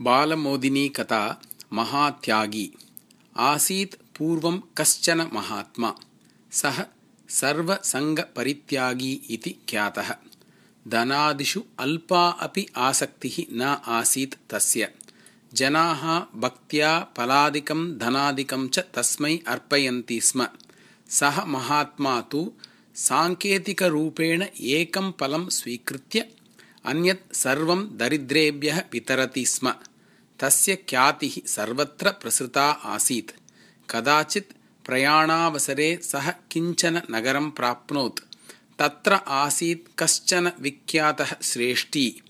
बालमोदिनी 0.00 0.88
कथा 0.88 1.40
महात्यागी। 1.72 2.70
आसीत् 3.36 4.18
पूर्वं 4.18 4.62
कश्चन 4.78 5.30
महात्मा। 5.32 5.94
सः 6.52 6.84
सर्वसङ्गपरित्यागी 7.28 9.12
इति 9.30 9.50
ख्यातः। 9.50 10.14
धनादिषु 10.88 11.62
अल्पा 11.78 12.28
अपि 12.28 12.66
आसक्तिः 12.76 13.44
न 13.52 13.62
आसीत् 13.86 14.34
तस्य। 14.50 14.88
जनाः 15.54 16.22
भक्त्या 16.40 17.06
फलादिकं 17.16 17.98
धनादिकं 17.98 18.68
च 18.68 18.78
तस्मै 18.78 19.38
अर्पयन्ति 19.48 20.20
स्म। 20.20 20.48
सः 21.08 21.44
महात्मा 21.44 22.20
तु 22.20 22.52
साङ्केतिकरूपेण 22.94 24.42
एकं 24.60 25.12
फलं 25.20 25.48
स्वीकृत्य 25.48 26.28
अन्यत् 26.84 27.36
सर्वं 27.36 27.88
दरिद्रेभ्यः 27.96 28.82
वितरति 28.92 29.46
स्म 29.46 29.74
तस्य 30.40 30.76
ख्यातिः 30.76 31.46
सर्वत्र 31.46 32.10
प्रसृता 32.10 32.70
आसीत्। 32.70 33.30
कदाचित् 33.90 34.52
प्रयाणावसरे 34.86 36.00
सः 36.02 36.30
किञ्चन 36.30 37.02
नगरं 37.10 37.50
प्राप्नोत्। 37.50 38.20
तत्र 38.78 39.12
आसीत् 39.12 39.98
कश्चन 39.98 40.52
विख्यातः 40.60 41.34
श्रेष्ठी। 41.42 42.22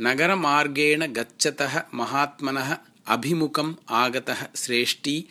नगरमार्गेण 0.00 1.06
गच्छतः 1.06 1.82
महात्मनः 1.94 2.76
अभिमुखम् 3.06 3.74
आगतः 3.90 4.46
श्रेष्ठी। 4.56 5.28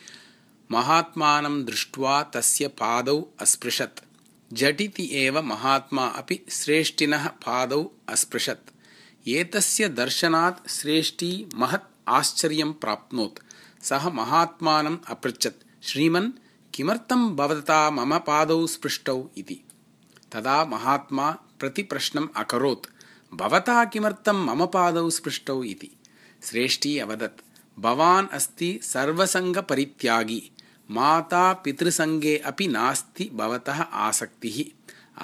महात्मानं 0.70 1.64
दृष्ट्वा 1.64 2.22
तस्य 2.22 2.68
पादौ 2.68 3.28
अस्पृशत्। 3.40 4.04
झटिति 4.54 5.08
एव 5.12 5.42
महात्मा 5.42 6.06
अपि 6.06 6.40
श्रेष्ठिनः 6.50 7.26
पादौ 7.26 7.90
अस्पृशत्। 8.08 8.70
एतस्य 9.28 9.88
दर्शनात् 9.88 10.70
श्रेष्ठी 10.70 11.46
महत् 11.54 11.99
आश्चर्यं 12.10 12.72
प्राप्नोत् 12.82 13.40
सः 13.82 14.08
महात्मानम् 14.12 14.98
अपृच्छत् 15.10 15.64
श्रीमन् 15.82 16.30
किमर्थं 16.74 17.28
भवता 17.36 17.78
मम 17.90 18.16
पादौ 18.26 18.66
स्पृष्टौ 18.66 19.18
इति 19.38 19.60
तदा 20.32 20.64
महात्मा 20.64 21.30
प्रतिप्रश्नम् 21.60 22.28
अकरोत् 22.36 22.86
भवता 23.32 23.84
किमर्थं 23.84 24.44
मम 24.46 24.64
पादौ 24.74 25.08
स्पृष्टौ 25.10 25.62
इति 25.64 25.90
श्रेष्ठी 26.42 26.98
अवदत् 26.98 27.42
भवान् 27.78 28.28
अस्ति 28.32 28.78
सर्वसङ्गपरित्यागी 28.82 30.40
मातापितृसङ्गे 30.88 32.36
अपि 32.46 32.66
नास्ति 32.68 33.30
भवतः 33.34 33.80
आसक्तिः 34.06 34.58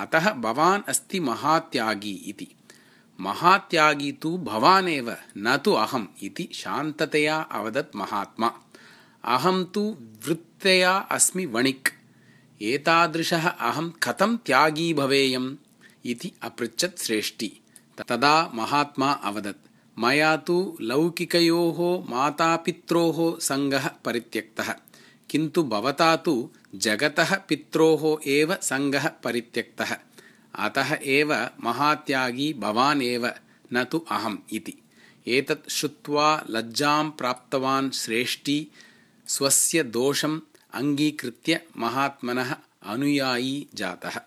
अतः 0.02 0.30
भवान् 0.40 0.82
अस्ति 0.88 1.20
महात्यागी 1.20 2.12
इति 2.28 2.48
महात्यागी 3.20 4.12
तु 4.12 4.38
भवानेव 4.38 5.16
न 5.36 5.56
तु 5.56 5.72
अहम् 5.72 6.06
इति 6.22 6.48
शान्ततया 6.52 7.40
अवदत् 7.40 7.96
महात्मा। 7.96 8.52
अहं 9.24 9.64
तु 9.64 9.96
वृत्तया 10.26 10.96
अस्मि 10.96 11.46
वणिक्। 11.46 11.88
एतादृशः 12.62 13.48
अहं 13.48 13.90
कथं 13.90 14.36
त्यागी 14.36 14.94
भवेयम् 14.94 15.56
इति 16.04 16.32
अपृच्छत् 16.42 16.98
श्रेष्ठी। 16.98 17.60
तदा 18.08 18.50
महात्मा 18.54 19.12
अवदत् 19.12 19.66
मया 19.98 20.36
तु 20.36 20.78
लौकिकयोः 20.80 22.10
मातापित्रोः 22.10 23.38
सङ्गः 23.40 23.88
परित्यक्तः 24.04 24.74
किन्तु 25.30 25.62
भवता 25.62 26.16
तु 26.16 26.50
जगतः 26.74 27.36
पित्रोः 27.48 28.30
एव 28.30 28.56
सङ्गः 28.62 29.08
परित्यक्तः 29.08 29.96
अतः 30.56 30.98
एव 31.02 31.32
महात्यागी 31.64 32.52
भवान् 32.52 33.02
एव 33.02 33.30
न 33.72 33.84
तु 33.84 33.98
अहम् 33.98 34.38
इति। 34.52 34.74
एतत् 35.28 35.70
श्रुत्वा 35.70 36.44
लज्जां 36.50 37.10
प्राप्तवान् 37.10 37.90
श्रेष्ठी 37.90 38.68
स्वस्य 39.26 39.82
दोषम् 39.82 40.40
अङ्गीकृत्य 40.74 41.60
महात्मनः 41.76 42.56
अनुयायी 42.82 43.66
जातः 43.74 44.20